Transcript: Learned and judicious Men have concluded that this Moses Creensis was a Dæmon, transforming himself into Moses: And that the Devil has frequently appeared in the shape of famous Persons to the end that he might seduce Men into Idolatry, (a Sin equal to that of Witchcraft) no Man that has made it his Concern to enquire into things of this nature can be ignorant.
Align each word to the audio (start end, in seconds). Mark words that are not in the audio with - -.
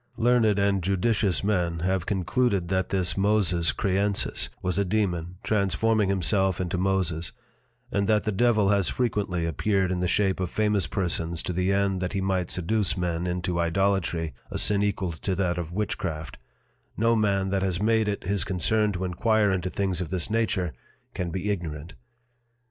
Learned 0.17 0.57
and 0.57 0.81
judicious 0.83 1.43
Men 1.43 1.81
have 1.81 2.07
concluded 2.07 2.69
that 2.69 2.89
this 2.89 3.15
Moses 3.15 3.71
Creensis 3.71 4.49
was 4.59 4.79
a 4.79 4.83
Dæmon, 4.83 5.33
transforming 5.43 6.09
himself 6.09 6.59
into 6.59 6.79
Moses: 6.79 7.31
And 7.91 8.07
that 8.07 8.23
the 8.23 8.31
Devil 8.31 8.69
has 8.69 8.89
frequently 8.89 9.45
appeared 9.45 9.91
in 9.91 9.99
the 9.99 10.07
shape 10.07 10.39
of 10.39 10.49
famous 10.49 10.87
Persons 10.87 11.43
to 11.43 11.53
the 11.53 11.71
end 11.71 12.01
that 12.01 12.13
he 12.13 12.19
might 12.19 12.49
seduce 12.49 12.97
Men 12.97 13.27
into 13.27 13.59
Idolatry, 13.59 14.33
(a 14.49 14.57
Sin 14.57 14.81
equal 14.81 15.11
to 15.11 15.35
that 15.35 15.59
of 15.59 15.71
Witchcraft) 15.71 16.39
no 16.97 17.15
Man 17.15 17.51
that 17.51 17.61
has 17.61 17.79
made 17.79 18.07
it 18.07 18.23
his 18.23 18.43
Concern 18.43 18.91
to 18.93 19.05
enquire 19.05 19.51
into 19.51 19.69
things 19.69 20.01
of 20.01 20.09
this 20.09 20.31
nature 20.31 20.73
can 21.13 21.29
be 21.29 21.51
ignorant. 21.51 21.93